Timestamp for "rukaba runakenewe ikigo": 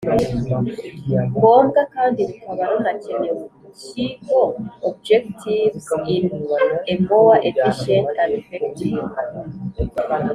2.29-4.39